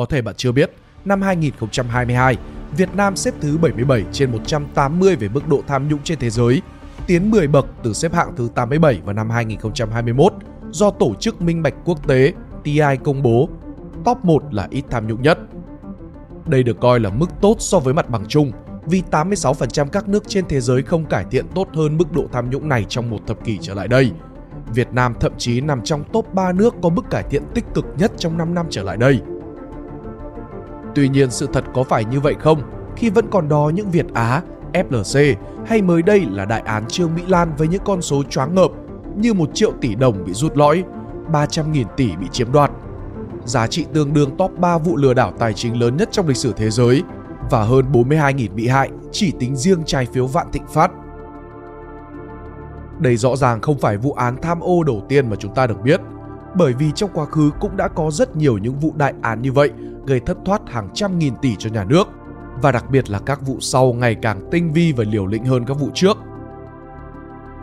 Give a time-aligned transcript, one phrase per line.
[0.00, 0.70] Có thể bạn chưa biết,
[1.04, 2.36] năm 2022,
[2.76, 6.62] Việt Nam xếp thứ 77 trên 180 về mức độ tham nhũng trên thế giới,
[7.06, 10.32] tiến 10 bậc từ xếp hạng thứ 87 vào năm 2021
[10.70, 12.32] do Tổ chức Minh bạch Quốc tế
[12.64, 13.48] TI công bố.
[14.04, 15.38] Top 1 là ít tham nhũng nhất.
[16.46, 18.52] Đây được coi là mức tốt so với mặt bằng chung,
[18.86, 22.50] vì 86% các nước trên thế giới không cải thiện tốt hơn mức độ tham
[22.50, 24.12] nhũng này trong một thập kỷ trở lại đây.
[24.74, 27.84] Việt Nam thậm chí nằm trong top 3 nước có mức cải thiện tích cực
[27.98, 29.20] nhất trong 5 năm trở lại đây.
[30.94, 32.62] Tuy nhiên sự thật có phải như vậy không
[32.96, 35.34] khi vẫn còn đó những Việt Á, FLC
[35.66, 38.70] hay mới đây là đại án Trương Mỹ Lan với những con số choáng ngợp
[39.16, 40.84] như 1 triệu tỷ đồng bị rút lõi,
[41.32, 42.70] 300.000 tỷ bị chiếm đoạt.
[43.44, 46.36] Giá trị tương đương top 3 vụ lừa đảo tài chính lớn nhất trong lịch
[46.36, 47.02] sử thế giới
[47.50, 50.90] và hơn 42.000 bị hại chỉ tính riêng trái phiếu Vạn Thịnh Phát.
[52.98, 55.82] Đây rõ ràng không phải vụ án tham ô đầu tiên mà chúng ta được
[55.82, 56.00] biết,
[56.54, 59.52] bởi vì trong quá khứ cũng đã có rất nhiều những vụ đại án như
[59.52, 59.70] vậy,
[60.06, 62.08] gây thất thoát hàng trăm nghìn tỷ cho nhà nước
[62.62, 65.64] và đặc biệt là các vụ sau ngày càng tinh vi và liều lĩnh hơn
[65.66, 66.16] các vụ trước.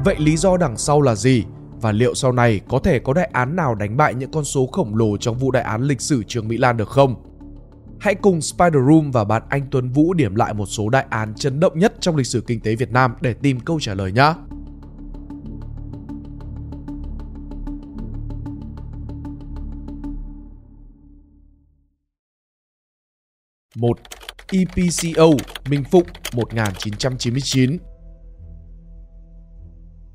[0.05, 1.45] Vậy lý do đằng sau là gì?
[1.81, 4.67] Và liệu sau này có thể có đại án nào đánh bại những con số
[4.71, 7.15] khổng lồ trong vụ đại án lịch sử Trương Mỹ Lan được không?
[7.99, 11.33] Hãy cùng Spider Room và bạn Anh Tuấn Vũ điểm lại một số đại án
[11.35, 14.11] chấn động nhất trong lịch sử kinh tế Việt Nam để tìm câu trả lời
[14.11, 14.33] nhé.
[23.75, 23.99] 1.
[24.51, 25.27] EPCO
[25.69, 27.77] Minh Phụng 1999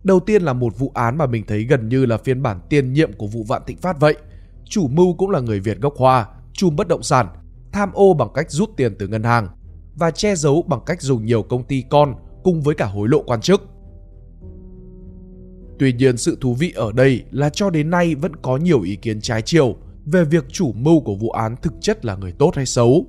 [0.05, 2.93] Đầu tiên là một vụ án mà mình thấy gần như là phiên bản tiền
[2.93, 4.15] nhiệm của vụ Vạn Thịnh Phát vậy.
[4.65, 7.27] Chủ mưu cũng là người Việt gốc Hoa, chùm bất động sản,
[7.73, 9.49] tham ô bằng cách rút tiền từ ngân hàng
[9.95, 13.23] và che giấu bằng cách dùng nhiều công ty con cùng với cả hối lộ
[13.23, 13.63] quan chức.
[15.79, 18.97] Tuy nhiên sự thú vị ở đây là cho đến nay vẫn có nhiều ý
[18.97, 22.53] kiến trái chiều về việc chủ mưu của vụ án thực chất là người tốt
[22.57, 23.07] hay xấu.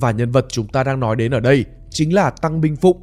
[0.00, 2.98] Và nhân vật chúng ta đang nói đến ở đây chính là Tăng Minh Phụng,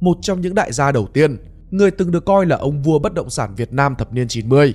[0.00, 1.36] một trong những đại gia đầu tiên,
[1.70, 4.74] người từng được coi là ông vua bất động sản Việt Nam thập niên 90.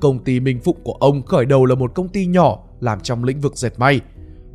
[0.00, 3.24] Công ty Minh Phụng của ông khởi đầu là một công ty nhỏ làm trong
[3.24, 4.00] lĩnh vực dệt may.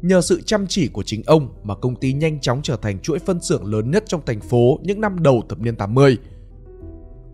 [0.01, 3.19] Nhờ sự chăm chỉ của chính ông mà công ty nhanh chóng trở thành chuỗi
[3.19, 6.17] phân xưởng lớn nhất trong thành phố những năm đầu thập niên 80.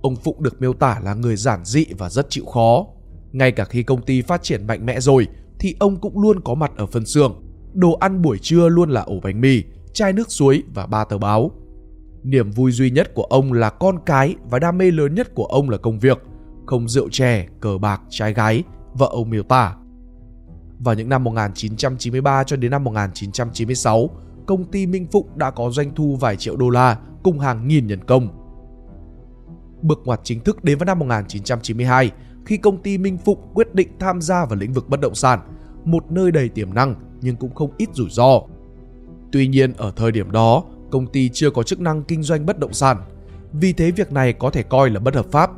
[0.02, 2.86] Ông Phụng được miêu tả là người giản dị và rất chịu khó.
[3.32, 5.28] Ngay cả khi công ty phát triển mạnh mẽ rồi
[5.60, 7.47] thì ông cũng luôn có mặt ở phân xưởng
[7.78, 11.18] đồ ăn buổi trưa luôn là ổ bánh mì, chai nước suối và ba tờ
[11.18, 11.52] báo.
[12.24, 15.46] Niềm vui duy nhất của ông là con cái và đam mê lớn nhất của
[15.46, 16.24] ông là công việc,
[16.66, 19.76] không rượu chè, cờ bạc, trai gái, vợ ông miêu tả.
[20.80, 24.10] Vào những năm 1993 cho đến năm 1996,
[24.46, 27.88] công ty Minh Phụng đã có doanh thu vài triệu đô la cùng hàng nghìn
[27.88, 28.28] nhân công.
[29.82, 32.12] Bước ngoặt chính thức đến vào năm 1992
[32.46, 35.40] khi công ty Minh Phụng quyết định tham gia vào lĩnh vực bất động sản,
[35.86, 38.42] một nơi đầy tiềm năng nhưng cũng không ít rủi ro.
[39.32, 42.60] Tuy nhiên ở thời điểm đó, công ty chưa có chức năng kinh doanh bất
[42.60, 42.98] động sản,
[43.54, 45.52] vì thế việc này có thể coi là bất hợp pháp.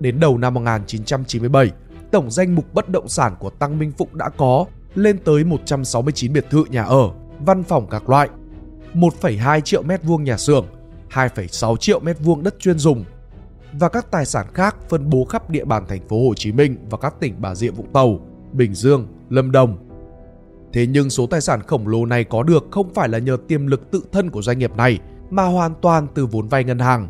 [0.00, 1.70] Đến đầu năm 1997,
[2.10, 4.64] tổng danh mục bất động sản của Tăng Minh Phụng đã có
[4.94, 7.10] lên tới 169 biệt thự nhà ở,
[7.46, 8.28] văn phòng các loại,
[8.94, 10.66] 1,2 triệu mét vuông nhà xưởng,
[11.10, 13.04] 2,6 triệu mét vuông đất chuyên dùng
[13.72, 16.76] và các tài sản khác phân bố khắp địa bàn thành phố Hồ Chí Minh
[16.90, 18.20] và các tỉnh Bà Rịa Vũng Tàu,
[18.52, 19.89] Bình Dương, Lâm Đồng,
[20.72, 23.66] Thế nhưng số tài sản khổng lồ này có được không phải là nhờ tiềm
[23.66, 24.98] lực tự thân của doanh nghiệp này
[25.30, 27.08] mà hoàn toàn từ vốn vay ngân hàng.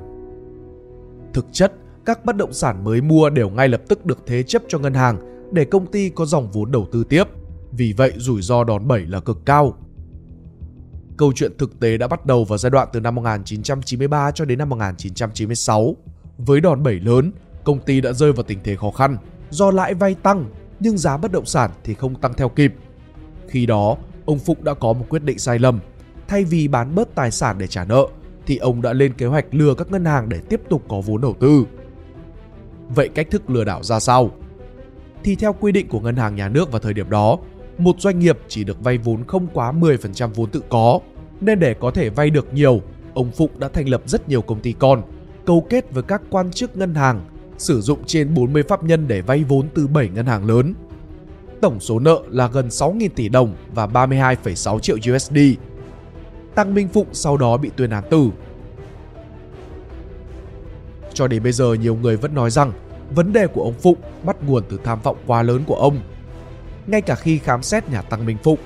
[1.34, 1.72] Thực chất,
[2.04, 4.94] các bất động sản mới mua đều ngay lập tức được thế chấp cho ngân
[4.94, 5.18] hàng
[5.52, 7.24] để công ty có dòng vốn đầu tư tiếp.
[7.72, 9.74] Vì vậy rủi ro đòn bẩy là cực cao.
[11.16, 14.58] Câu chuyện thực tế đã bắt đầu vào giai đoạn từ năm 1993 cho đến
[14.58, 15.96] năm 1996.
[16.38, 17.32] Với đòn bẩy lớn,
[17.64, 19.16] công ty đã rơi vào tình thế khó khăn
[19.50, 20.44] do lãi vay tăng
[20.80, 22.74] nhưng giá bất động sản thì không tăng theo kịp
[23.50, 25.80] khi đó, ông Phụng đã có một quyết định sai lầm.
[26.28, 28.06] Thay vì bán bớt tài sản để trả nợ,
[28.46, 31.20] thì ông đã lên kế hoạch lừa các ngân hàng để tiếp tục có vốn
[31.20, 31.64] đầu tư.
[32.88, 34.30] Vậy cách thức lừa đảo ra sao?
[35.24, 37.38] Thì theo quy định của ngân hàng nhà nước vào thời điểm đó,
[37.78, 41.00] một doanh nghiệp chỉ được vay vốn không quá 10% vốn tự có.
[41.40, 42.80] Nên để có thể vay được nhiều,
[43.14, 45.02] ông Phụng đã thành lập rất nhiều công ty con,
[45.46, 47.20] câu kết với các quan chức ngân hàng,
[47.58, 50.74] sử dụng trên 40 pháp nhân để vay vốn từ 7 ngân hàng lớn
[51.60, 55.38] tổng số nợ là gần 6.000 tỷ đồng và 32,6 triệu USD.
[56.54, 58.30] Tăng Minh Phụng sau đó bị tuyên án tử.
[61.14, 62.72] Cho đến bây giờ nhiều người vẫn nói rằng
[63.14, 66.00] vấn đề của ông Phụng bắt nguồn từ tham vọng quá lớn của ông.
[66.86, 68.58] Ngay cả khi khám xét nhà Tăng Minh Phụng,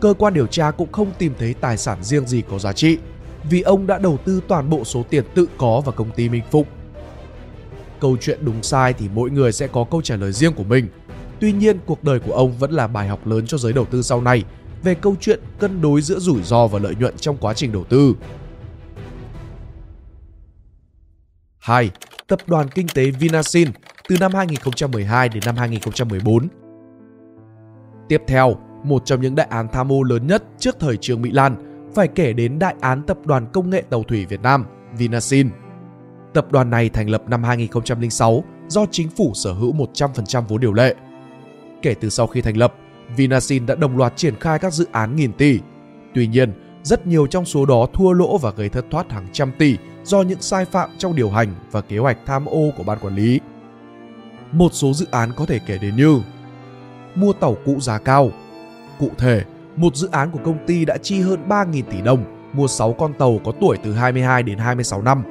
[0.00, 2.98] cơ quan điều tra cũng không tìm thấy tài sản riêng gì có giá trị
[3.50, 6.42] vì ông đã đầu tư toàn bộ số tiền tự có vào công ty Minh
[6.50, 6.66] Phụng.
[8.00, 10.88] Câu chuyện đúng sai thì mỗi người sẽ có câu trả lời riêng của mình
[11.40, 14.02] Tuy nhiên, cuộc đời của ông vẫn là bài học lớn cho giới đầu tư
[14.02, 14.44] sau này
[14.82, 17.84] về câu chuyện cân đối giữa rủi ro và lợi nhuận trong quá trình đầu
[17.84, 18.14] tư.
[21.58, 21.90] 2.
[22.26, 23.68] Tập đoàn Kinh tế Vinasin
[24.08, 26.48] từ năm 2012 đến năm 2014
[28.08, 31.30] Tiếp theo, một trong những đại án tham ô lớn nhất trước thời Trương Mỹ
[31.30, 31.56] Lan
[31.94, 34.64] phải kể đến đại án Tập đoàn Công nghệ Tàu thủy Việt Nam,
[34.96, 35.50] Vinasin.
[36.34, 40.72] Tập đoàn này thành lập năm 2006 do chính phủ sở hữu 100% vốn điều
[40.72, 40.94] lệ.
[41.82, 42.74] Kể từ sau khi thành lập,
[43.16, 45.60] Vinasin đã đồng loạt triển khai các dự án nghìn tỷ.
[46.14, 46.52] Tuy nhiên,
[46.82, 50.22] rất nhiều trong số đó thua lỗ và gây thất thoát hàng trăm tỷ do
[50.22, 53.40] những sai phạm trong điều hành và kế hoạch tham ô của ban quản lý.
[54.52, 56.20] Một số dự án có thể kể đến như
[57.14, 58.30] mua tàu cũ giá cao.
[58.98, 59.44] Cụ thể,
[59.76, 63.12] một dự án của công ty đã chi hơn 3.000 tỷ đồng mua 6 con
[63.14, 65.22] tàu có tuổi từ 22 đến 26 năm.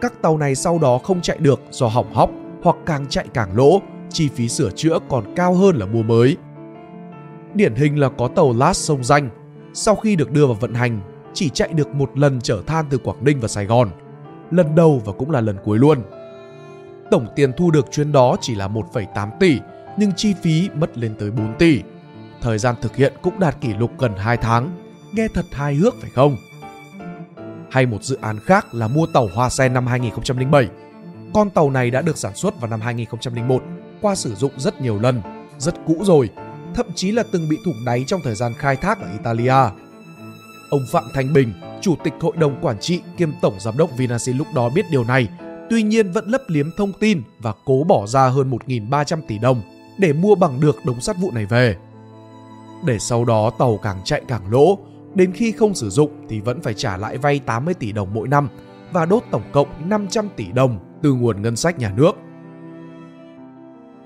[0.00, 2.30] Các tàu này sau đó không chạy được do hỏng hóc
[2.62, 6.36] hoặc càng chạy càng lỗ, chi phí sửa chữa còn cao hơn là mua mới.
[7.54, 9.30] Điển hình là có tàu Last sông Danh,
[9.74, 11.00] sau khi được đưa vào vận hành,
[11.34, 13.90] chỉ chạy được một lần chở than từ Quảng Ninh và Sài Gòn.
[14.50, 15.98] Lần đầu và cũng là lần cuối luôn.
[17.10, 19.58] Tổng tiền thu được chuyến đó chỉ là 1,8 tỷ,
[19.98, 21.82] nhưng chi phí mất lên tới 4 tỷ.
[22.40, 24.70] Thời gian thực hiện cũng đạt kỷ lục gần 2 tháng.
[25.12, 26.36] Nghe thật hài hước phải không?
[27.70, 30.68] Hay một dự án khác là mua tàu Hoa Sen năm 2007.
[31.34, 33.62] Con tàu này đã được sản xuất vào năm 2001,
[34.00, 35.22] qua sử dụng rất nhiều lần,
[35.58, 36.30] rất cũ rồi,
[36.74, 39.54] thậm chí là từng bị thủng đáy trong thời gian khai thác ở Italia.
[40.70, 44.36] Ông Phạm Thanh Bình, chủ tịch hội đồng quản trị kiêm tổng giám đốc Vinasin
[44.36, 45.28] lúc đó biết điều này,
[45.70, 49.62] tuy nhiên vẫn lấp liếm thông tin và cố bỏ ra hơn 1.300 tỷ đồng
[49.98, 51.76] để mua bằng được đống sắt vụ này về.
[52.84, 54.78] Để sau đó tàu càng chạy càng lỗ,
[55.14, 58.28] đến khi không sử dụng thì vẫn phải trả lại vay 80 tỷ đồng mỗi
[58.28, 58.48] năm
[58.92, 62.12] và đốt tổng cộng 500 tỷ đồng từ nguồn ngân sách nhà nước.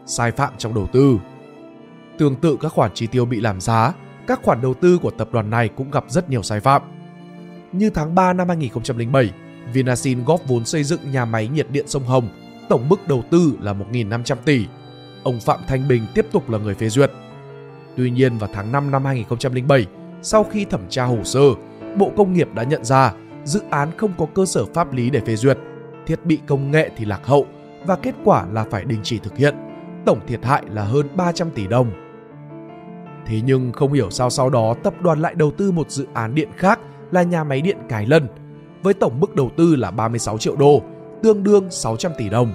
[0.07, 1.19] Sai phạm trong đầu tư
[2.19, 3.93] Tương tự các khoản chi tiêu bị làm giá,
[4.27, 6.83] các khoản đầu tư của tập đoàn này cũng gặp rất nhiều sai phạm.
[7.73, 9.31] Như tháng 3 năm 2007,
[9.73, 12.29] Vinasin góp vốn xây dựng nhà máy nhiệt điện sông Hồng,
[12.69, 14.67] tổng mức đầu tư là 1.500 tỷ.
[15.23, 17.11] Ông Phạm Thanh Bình tiếp tục là người phê duyệt.
[17.97, 19.87] Tuy nhiên vào tháng 5 năm 2007,
[20.23, 21.41] sau khi thẩm tra hồ sơ,
[21.97, 23.13] Bộ Công nghiệp đã nhận ra
[23.45, 25.59] dự án không có cơ sở pháp lý để phê duyệt,
[26.07, 27.47] thiết bị công nghệ thì lạc hậu
[27.87, 29.72] và kết quả là phải đình chỉ thực hiện.
[30.05, 31.91] Tổng thiệt hại là hơn 300 tỷ đồng.
[33.27, 36.35] Thế nhưng không hiểu sao sau đó tập đoàn lại đầu tư một dự án
[36.35, 36.79] điện khác
[37.11, 38.29] là nhà máy điện Cái Lân
[38.83, 40.83] với tổng mức đầu tư là 36 triệu đô,
[41.23, 42.53] tương đương 600 tỷ đồng.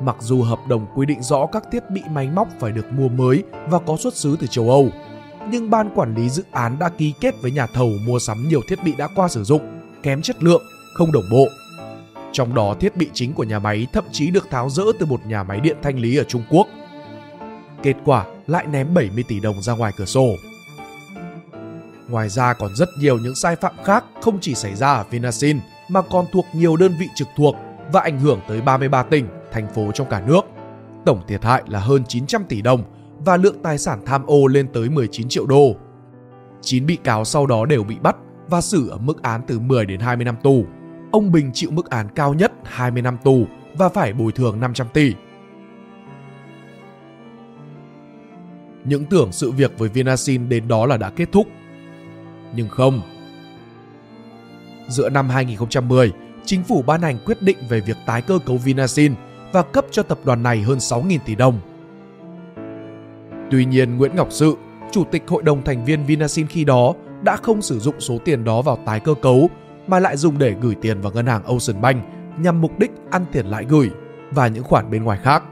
[0.00, 3.08] Mặc dù hợp đồng quy định rõ các thiết bị máy móc phải được mua
[3.08, 4.88] mới và có xuất xứ từ châu Âu,
[5.50, 8.60] nhưng ban quản lý dự án đã ký kết với nhà thầu mua sắm nhiều
[8.68, 9.62] thiết bị đã qua sử dụng,
[10.02, 10.62] kém chất lượng,
[10.94, 11.46] không đồng bộ.
[12.34, 15.26] Trong đó thiết bị chính của nhà máy thậm chí được tháo rỡ từ một
[15.26, 16.66] nhà máy điện thanh lý ở Trung Quốc.
[17.82, 20.26] Kết quả lại ném 70 tỷ đồng ra ngoài cửa sổ.
[22.08, 25.60] Ngoài ra còn rất nhiều những sai phạm khác không chỉ xảy ra ở Vinasin
[25.88, 27.56] mà còn thuộc nhiều đơn vị trực thuộc
[27.92, 30.40] và ảnh hưởng tới 33 tỉnh, thành phố trong cả nước.
[31.06, 32.82] Tổng thiệt hại là hơn 900 tỷ đồng
[33.18, 35.76] và lượng tài sản tham ô lên tới 19 triệu đô.
[36.60, 38.16] 9 bị cáo sau đó đều bị bắt
[38.48, 40.64] và xử ở mức án từ 10 đến 20 năm tù.
[41.14, 44.86] Ông Bình chịu mức án cao nhất 20 năm tù và phải bồi thường 500
[44.92, 45.14] tỷ.
[48.84, 51.46] Những tưởng sự việc với Vinasin đến đó là đã kết thúc.
[52.54, 53.00] Nhưng không.
[54.88, 56.12] Giữa năm 2010,
[56.44, 59.14] chính phủ ban hành quyết định về việc tái cơ cấu Vinasin
[59.52, 61.60] và cấp cho tập đoàn này hơn 6.000 tỷ đồng.
[63.50, 64.56] Tuy nhiên, Nguyễn Ngọc Sự,
[64.92, 68.44] chủ tịch hội đồng thành viên Vinasin khi đó đã không sử dụng số tiền
[68.44, 69.50] đó vào tái cơ cấu
[69.86, 72.04] mà lại dùng để gửi tiền vào ngân hàng Ocean Bank
[72.38, 73.90] nhằm mục đích ăn tiền lãi gửi
[74.30, 75.42] và những khoản bên ngoài khác.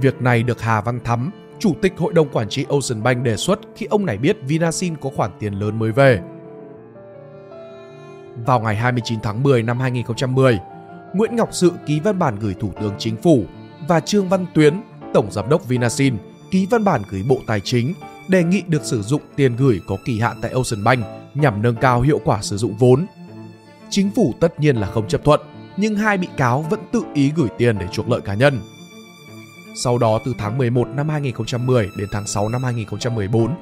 [0.00, 3.36] Việc này được Hà Văn Thắm, chủ tịch hội đồng quản trị Ocean Bank đề
[3.36, 6.20] xuất khi ông này biết Vinasin có khoản tiền lớn mới về.
[8.46, 10.58] Vào ngày 29 tháng 10 năm 2010,
[11.14, 13.44] Nguyễn Ngọc Sự ký văn bản gửi Thủ tướng Chính phủ
[13.88, 14.74] và Trương Văn Tuyến,
[15.14, 16.16] Tổng Giám đốc Vinasin,
[16.50, 17.94] ký văn bản gửi Bộ Tài chính
[18.28, 21.76] đề nghị được sử dụng tiền gửi có kỳ hạn tại Ocean Bank nhằm nâng
[21.76, 23.06] cao hiệu quả sử dụng vốn.
[23.90, 25.40] Chính phủ tất nhiên là không chấp thuận,
[25.76, 28.60] nhưng hai bị cáo vẫn tự ý gửi tiền để chuộc lợi cá nhân.
[29.76, 33.54] Sau đó từ tháng 11 năm 2010 đến tháng 6 năm 2014,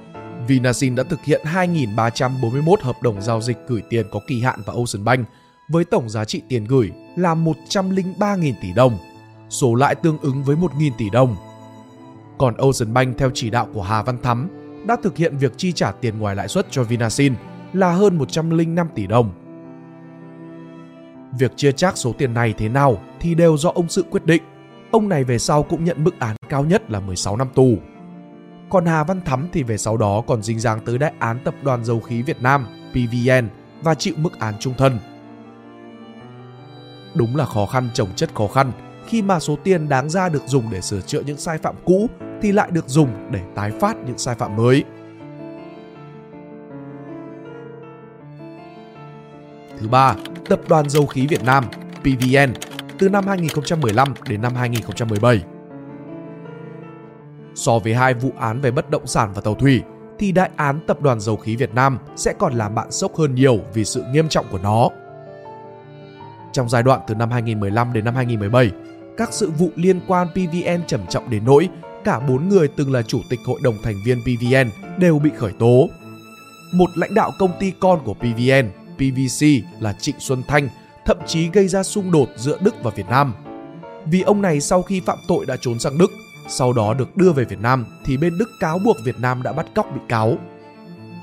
[0.47, 4.77] Vinasin đã thực hiện 2.341 hợp đồng giao dịch gửi tiền có kỳ hạn vào
[4.77, 5.29] Ocean Bank
[5.69, 8.99] với tổng giá trị tiền gửi là 103.000 tỷ đồng,
[9.51, 11.37] số lãi tương ứng với 1.000 tỷ đồng.
[12.39, 14.49] Còn Ocean Bank theo chỉ đạo của Hà Văn Thắm
[14.87, 17.35] đã thực hiện việc chi trả tiền ngoài lãi suất cho Vinasin
[17.73, 19.31] là hơn 105 tỷ đồng.
[21.39, 24.43] Việc chia chác số tiền này thế nào thì đều do ông sự quyết định.
[24.91, 27.77] Ông này về sau cũng nhận mức án cao nhất là 16 năm tù.
[28.71, 31.55] Còn Hà Văn Thắm thì về sau đó còn dính dáng tới đại án tập
[31.63, 33.49] đoàn dầu khí Việt Nam PVN
[33.83, 34.99] và chịu mức án trung thân.
[37.15, 38.73] Đúng là khó khăn chồng chất khó khăn,
[39.07, 42.07] khi mà số tiền đáng ra được dùng để sửa chữa những sai phạm cũ
[42.43, 44.85] thì lại được dùng để tái phát những sai phạm mới.
[49.83, 50.15] Thứ ba,
[50.49, 51.65] Tập đoàn Dầu khí Việt Nam
[52.01, 52.53] PVN
[52.99, 55.43] từ năm 2015 đến năm 2017.
[57.55, 59.83] So với hai vụ án về bất động sản và tàu thủy,
[60.19, 63.35] thì đại án Tập đoàn Dầu khí Việt Nam sẽ còn làm bạn sốc hơn
[63.35, 64.89] nhiều vì sự nghiêm trọng của nó.
[66.53, 68.71] Trong giai đoạn từ năm 2015 đến năm 2017,
[69.17, 71.69] các sự vụ liên quan PVN trầm trọng đến nỗi
[72.05, 75.53] cả bốn người từng là chủ tịch hội đồng thành viên PVN đều bị khởi
[75.59, 75.89] tố.
[76.75, 79.47] Một lãnh đạo công ty con của PVN, PVC
[79.81, 80.69] là Trịnh Xuân Thanh,
[81.05, 83.35] thậm chí gây ra xung đột giữa Đức và Việt Nam.
[84.07, 86.11] Vì ông này sau khi phạm tội đã trốn sang Đức,
[86.49, 89.53] sau đó được đưa về Việt Nam thì bên Đức cáo buộc Việt Nam đã
[89.53, 90.37] bắt cóc bị cáo.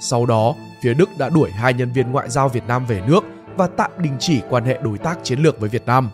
[0.02, 3.24] Sau đó, phía Đức đã đuổi hai nhân viên ngoại giao Việt Nam về nước
[3.58, 6.10] và tạm đình chỉ quan hệ đối tác chiến lược với Việt Nam.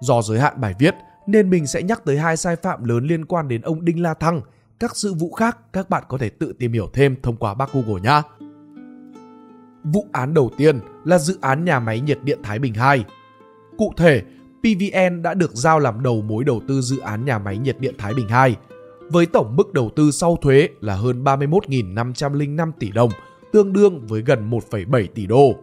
[0.00, 0.94] Do giới hạn bài viết
[1.26, 4.14] nên mình sẽ nhắc tới hai sai phạm lớn liên quan đến ông Đinh La
[4.14, 4.40] Thăng.
[4.78, 7.72] Các sự vụ khác các bạn có thể tự tìm hiểu thêm thông qua bác
[7.72, 8.22] Google nhé.
[9.92, 13.04] Vụ án đầu tiên là dự án nhà máy nhiệt điện Thái Bình 2.
[13.78, 14.22] Cụ thể,
[14.60, 17.94] PVN đã được giao làm đầu mối đầu tư dự án nhà máy nhiệt điện
[17.98, 18.56] Thái Bình 2,
[19.10, 23.10] với tổng mức đầu tư sau thuế là hơn 31.505 tỷ đồng,
[23.52, 25.54] tương đương với gần 1,7 tỷ đô.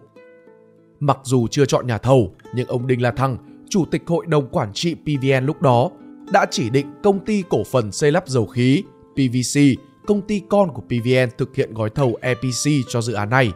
[1.00, 3.38] Mặc dù chưa chọn nhà thầu, nhưng ông Đinh La Thăng,
[3.70, 5.90] chủ tịch hội đồng quản trị PVN lúc đó,
[6.32, 9.62] đã chỉ định công ty cổ phần xây lắp dầu khí PVC,
[10.08, 13.52] công ty con của PVN thực hiện gói thầu EPC cho dự án này.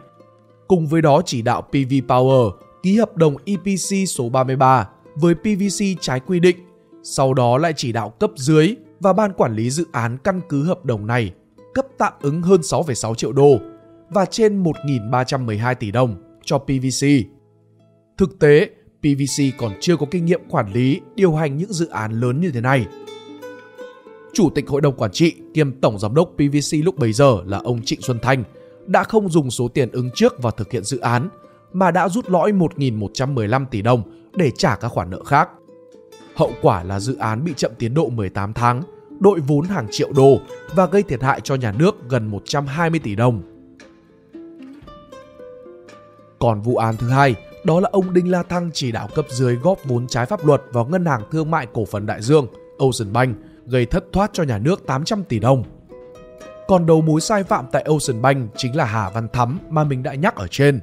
[0.68, 2.50] Cùng với đó chỉ đạo PV Power
[2.82, 6.56] ký hợp đồng EPC số 33 với PVC trái quy định,
[7.02, 10.64] sau đó lại chỉ đạo cấp dưới và ban quản lý dự án căn cứ
[10.64, 11.32] hợp đồng này
[11.74, 13.58] cấp tạm ứng hơn 6,6 triệu đô
[14.10, 17.06] và trên 1.312 tỷ đồng cho PVC.
[18.18, 18.70] Thực tế,
[19.00, 22.50] PVC còn chưa có kinh nghiệm quản lý, điều hành những dự án lớn như
[22.50, 22.86] thế này.
[24.32, 27.58] Chủ tịch hội đồng quản trị kiêm tổng giám đốc PVC lúc bấy giờ là
[27.58, 28.44] ông Trịnh Xuân Thanh
[28.88, 31.28] đã không dùng số tiền ứng trước vào thực hiện dự án
[31.72, 34.02] mà đã rút lõi 1.115 tỷ đồng
[34.34, 35.48] để trả các khoản nợ khác.
[36.34, 38.82] Hậu quả là dự án bị chậm tiến độ 18 tháng,
[39.20, 40.38] đội vốn hàng triệu đô
[40.74, 43.42] và gây thiệt hại cho nhà nước gần 120 tỷ đồng.
[46.38, 49.56] Còn vụ án thứ hai, đó là ông Đinh La Thăng chỉ đạo cấp dưới
[49.56, 52.46] góp vốn trái pháp luật vào ngân hàng thương mại cổ phần Đại Dương,
[52.78, 55.64] Ocean Bank, gây thất thoát cho nhà nước 800 tỷ đồng.
[56.68, 60.02] Còn đầu mối sai phạm tại Ocean Bank chính là Hà Văn Thắm mà mình
[60.02, 60.80] đã nhắc ở trên.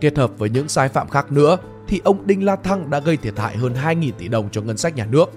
[0.00, 1.56] Kết hợp với những sai phạm khác nữa
[1.88, 4.76] thì ông Đinh La Thăng đã gây thiệt hại hơn 2.000 tỷ đồng cho ngân
[4.76, 5.30] sách nhà nước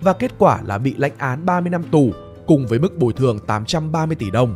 [0.00, 2.10] và kết quả là bị lãnh án 30 năm tù
[2.46, 4.54] cùng với mức bồi thường 830 tỷ đồng.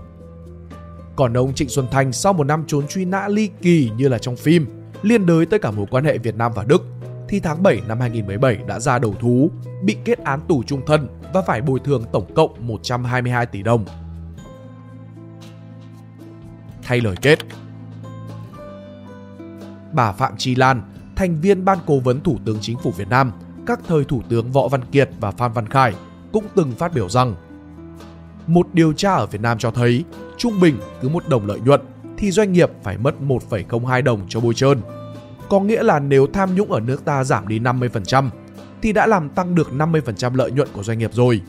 [1.17, 4.19] Còn ông Trịnh Xuân Thanh sau một năm trốn truy nã ly kỳ như là
[4.19, 4.67] trong phim,
[5.03, 6.83] liên đới tới cả mối quan hệ Việt Nam và Đức,
[7.29, 9.51] thì tháng 7 năm 2017 đã ra đầu thú,
[9.83, 13.85] bị kết án tù trung thân và phải bồi thường tổng cộng 122 tỷ đồng.
[16.91, 17.39] Thay lời kết,
[19.93, 20.83] bà Phạm Chi Lan,
[21.17, 23.33] thành viên ban cố vấn Thủ tướng Chính phủ Việt Nam,
[23.67, 25.95] các thời Thủ tướng Võ Văn Kiệt và Phan Văn Khải
[26.33, 27.35] cũng từng phát biểu rằng
[28.47, 30.05] một điều tra ở Việt Nam cho thấy
[30.39, 31.81] trung bình cứ một đồng lợi nhuận
[32.17, 34.81] thì doanh nghiệp phải mất 1,02 đồng cho bôi trơn.
[35.49, 38.29] Có nghĩa là nếu tham nhũng ở nước ta giảm đi 50%
[38.83, 41.41] thì đã làm tăng được 50% lợi nhuận của doanh nghiệp rồi.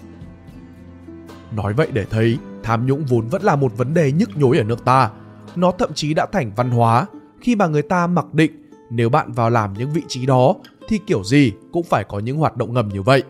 [1.55, 4.63] Nói vậy để thấy tham nhũng vốn vẫn là một vấn đề nhức nhối ở
[4.63, 5.09] nước ta.
[5.55, 7.05] Nó thậm chí đã thành văn hóa
[7.41, 8.51] khi mà người ta mặc định
[8.89, 10.55] nếu bạn vào làm những vị trí đó
[10.87, 13.23] thì kiểu gì cũng phải có những hoạt động ngầm như vậy.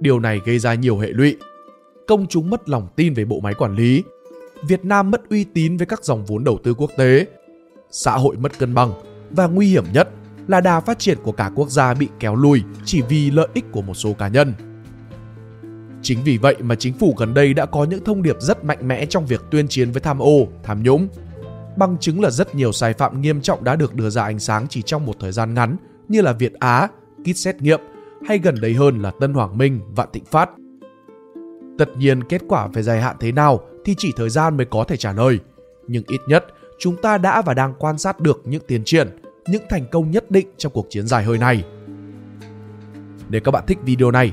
[0.00, 1.36] Điều này gây ra nhiều hệ lụy.
[2.06, 4.02] Công chúng mất lòng tin về bộ máy quản lý,
[4.68, 7.26] Việt Nam mất uy tín với các dòng vốn đầu tư quốc tế,
[7.90, 8.92] xã hội mất cân bằng
[9.30, 10.08] và nguy hiểm nhất
[10.48, 13.64] là đà phát triển của cả quốc gia bị kéo lùi chỉ vì lợi ích
[13.72, 14.52] của một số cá nhân.
[16.06, 18.88] Chính vì vậy mà chính phủ gần đây đã có những thông điệp rất mạnh
[18.88, 21.08] mẽ trong việc tuyên chiến với tham ô, tham nhũng.
[21.76, 24.66] Bằng chứng là rất nhiều sai phạm nghiêm trọng đã được đưa ra ánh sáng
[24.70, 25.76] chỉ trong một thời gian ngắn
[26.08, 26.88] như là Việt Á,
[27.22, 27.80] kit xét nghiệm
[28.28, 30.50] hay gần đây hơn là Tân Hoàng Minh, Vạn Thịnh Phát.
[31.78, 34.84] Tất nhiên kết quả về dài hạn thế nào thì chỉ thời gian mới có
[34.84, 35.38] thể trả lời.
[35.86, 36.44] Nhưng ít nhất
[36.78, 40.30] chúng ta đã và đang quan sát được những tiến triển, những thành công nhất
[40.30, 41.64] định trong cuộc chiến dài hơi này.
[43.28, 44.32] Nếu các bạn thích video này,